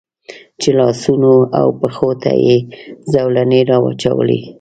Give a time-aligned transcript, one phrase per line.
[0.61, 2.55] چې لاسونو او پښو ته یې
[3.11, 4.39] زولنې را واچولې.